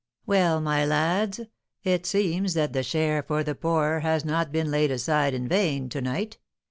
"Well, 0.25 0.59
my 0.61 0.83
lads, 0.83 1.41
it 1.83 2.07
seems 2.07 2.55
that 2.55 2.73
the 2.73 2.81
'share 2.81 3.21
for 3.21 3.43
the 3.43 3.53
poor' 3.53 3.99
has 3.99 4.25
not 4.25 4.51
been 4.51 4.71
laid 4.71 4.89
aside 4.89 5.35
in 5.35 5.47
vain 5.47 5.89
to 5.89 6.01
night. 6.01 6.39